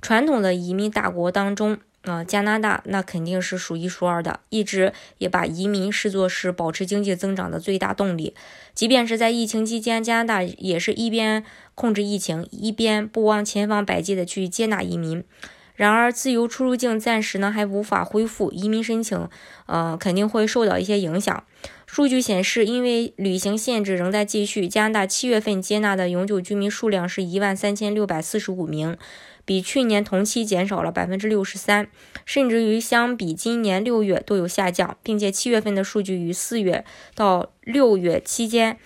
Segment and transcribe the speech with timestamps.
[0.00, 1.78] 传统的移民大国当中。
[2.02, 8.34] 啊，加拿大那肯定是数一数二的，一直也把移民视作是保持经济增长的最大动力。
[8.72, 15.22] 即便是在疫情期间，加拿大也是一边控制疫情，一边不忘千方百计的去接纳移民。
[15.78, 19.28] 然而，自由出入境暂时呢还无法恢复，移民申请，
[19.66, 21.44] 呃，肯定会受到一些影响。
[21.86, 28.98] 数据显示，因为旅行限制仍在继续，加拿大七月份接纳的永久居民数量是一万三千六百四十五名。
[29.44, 31.88] 比去年同期减少了百分之六十三，
[32.26, 38.78] 甚至于相比今年六月都有下降，并且七月份的数据与四月到六月期间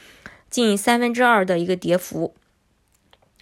[0.51, 2.35] 近三分之二的一个跌幅。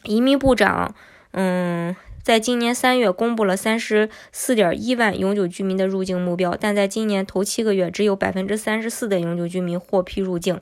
[0.04, 0.94] 移民部长，
[1.32, 1.94] 嗯，
[2.30, 10.60] 在今年三月公布了三十四点一万永久居民的入境目标，但在今年头七个月只有百分之三十四的永久居民获批入境。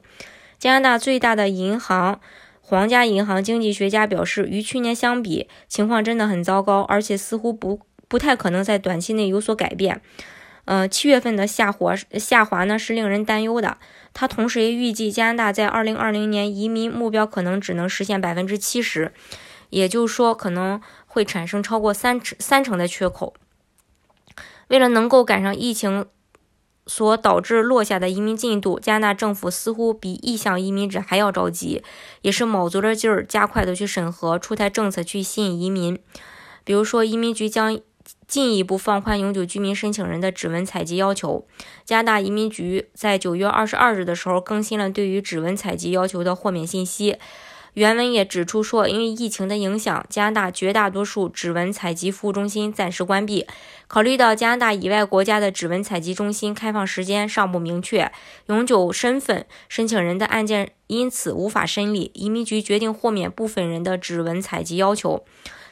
[0.58, 2.20] 加拿大最大的银行。
[2.62, 10.00] 皇家银行经济学家表示，与去年相比，情况真的很糟糕，而且似乎不不太可能在短期内有所改变。
[10.64, 13.76] 呃，七月份的下滑下滑呢是令人担忧的。
[14.14, 19.12] 他同时也预计，加拿大在二零二零年移民目标可能只能实现百分之七十，
[19.68, 20.80] 也就是说可能
[21.18, 23.34] 会产生超过三成三成的缺口。
[24.68, 26.06] 为了能够赶上疫情。
[26.90, 31.82] 所导致落下的移民进度，加拿大政府似乎比意向移民者还要着急，
[32.22, 35.98] 也是卯足了劲儿，加快的去审核、出台政策去吸引移民。
[36.64, 37.78] 比如说，移民局将
[38.26, 41.46] 进一步放宽永久居民申请人的指纹采集要求。
[41.84, 47.18] 加拿大移民局在九月二十二日的时候更新了对于指纹采集要求的豁免信息。
[47.78, 53.46] 原文也指出说，因为疫情的影响，加拿大绝大多数指纹采集服务中心暂时关闭。
[53.86, 58.10] 考虑到加拿大以外国家的指纹采集中心开放时间尚不明确，
[58.46, 65.24] 永久身份申请人的案件因此无法审理，移民局决定豁免部分人的指纹采集要求。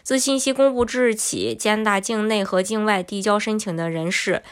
[0.05, 4.45] 自信息公布之日起，加拿大境内和境外递交申请的人士，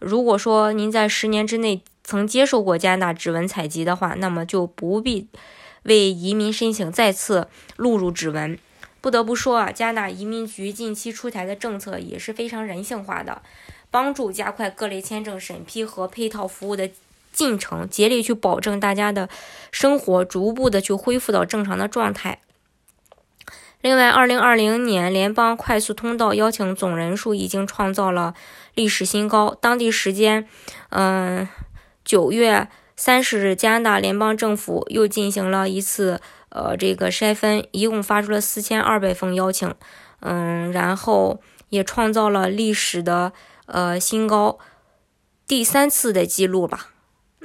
[0.00, 5.28] 如果说您在十年之内曾接受过加拿大指纹采集的话，那么就不必。
[5.86, 8.58] 为移民申请再次录入指纹，
[9.00, 13.40] 不得不说啊，加拿大移民局近期出台的政策也是非常人性化的，
[13.90, 16.90] 帮助加快各类签证审批和配套服务的
[17.32, 19.28] 进程，竭力去保证大家的
[19.70, 22.40] 生活逐步的去恢复到正常的状态。
[23.80, 28.34] 另外，二零二零年联邦快速通道邀请总人数已经创造了
[28.74, 30.48] 历史新高，当地时间，
[30.88, 31.48] 嗯，
[32.04, 32.68] 九月。
[32.96, 39.74] 三十日，加拿大联邦政府又进行了一次呃这个筛分，一共发出了四千二百封邀请，
[40.20, 43.32] 嗯，然后也创造了历史的
[43.66, 44.58] 呃新高，
[45.46, 46.88] 第三次的记录吧。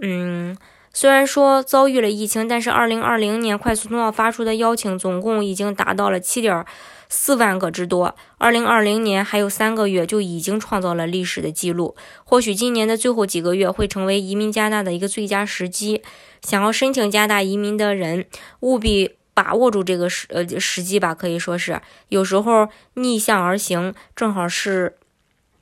[0.02, 0.58] 嗯，
[0.94, 6.66] 虽然说遭遇了疫情，但是二零二零年快速通道发出的邀请总共已经达到了七点。
[7.14, 11.94] 四万个之多，二零二零年还有三个月就已经创造了历史的记录。
[12.24, 16.02] 或许今年的最后几个月会成为移民加拿大的一个最佳时机。
[16.42, 18.26] 想要申请加拿大移民的人，
[18.62, 21.14] 务必把握住这个时呃时机吧。
[21.14, 24.96] 可以说是有时候逆向而行，正好是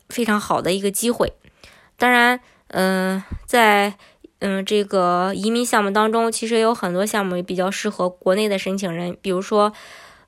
[0.10, 1.34] 非常好的一个机会。
[1.98, 3.96] 当然，嗯，在
[4.40, 9.74] 嗯这个移民项目当中，其实有很多项目比较适合国内的申请人，比如说。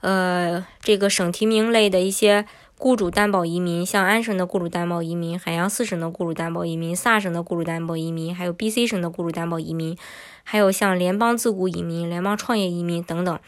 [0.04, 9.96] 呃，这个省提名类的一些雇主担保移民，像安省的雇主担保移民、海洋四省的雇主担保移民、萨省的雇主担保移民，还有 B.C 省的雇主担保移民，
[10.44, 13.40] 还有像联邦自雇移民、联邦创业移民等等，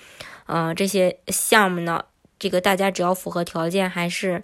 [0.46, 2.06] 呃，这些项目呢，
[2.38, 4.44] 这个大家只要符合条件，还是